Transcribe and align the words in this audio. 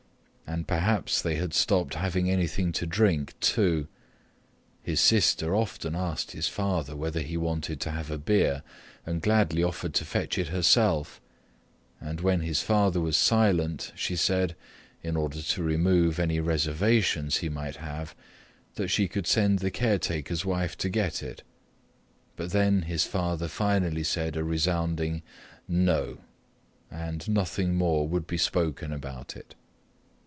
And 0.51 0.67
perhaps 0.67 1.21
they 1.21 1.35
had 1.35 1.53
stopped 1.53 1.93
having 1.93 2.29
anything 2.29 2.73
to 2.73 2.85
drink, 2.85 3.39
too. 3.39 3.87
His 4.83 4.99
sister 4.99 5.55
often 5.55 5.95
asked 5.95 6.31
his 6.31 6.49
father 6.49 6.93
whether 6.93 7.21
he 7.21 7.37
wanted 7.37 7.79
to 7.79 7.91
have 7.91 8.11
a 8.11 8.17
beer 8.17 8.61
and 9.05 9.21
gladly 9.21 9.63
offered 9.63 9.93
to 9.93 10.03
fetch 10.03 10.37
it 10.37 10.49
herself, 10.49 11.21
and 12.01 12.19
when 12.19 12.41
his 12.41 12.61
father 12.61 12.99
was 12.99 13.15
silent, 13.15 13.93
she 13.95 14.17
said, 14.17 14.57
in 15.01 15.15
order 15.15 15.41
to 15.41 15.63
remove 15.63 16.19
any 16.19 16.41
reservations 16.41 17.37
he 17.37 17.47
might 17.47 17.77
have, 17.77 18.13
that 18.75 18.89
she 18.89 19.07
could 19.07 19.27
send 19.27 19.59
the 19.59 19.71
caretaker's 19.71 20.43
wife 20.43 20.77
to 20.79 20.89
get 20.89 21.23
it. 21.23 21.43
But 22.35 22.51
then 22.51 22.81
his 22.81 23.05
father 23.05 23.47
finally 23.47 24.03
said 24.03 24.35
a 24.35 24.43
resounding 24.43 25.21
"No," 25.65 26.17
and 26.91 27.29
nothing 27.29 27.75
more 27.75 28.05
would 28.05 28.27
be 28.27 28.37
spoken 28.37 28.91
about 28.91 29.37
it. 29.37 29.55